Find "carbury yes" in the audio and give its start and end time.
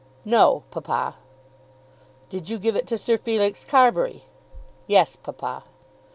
3.63-5.15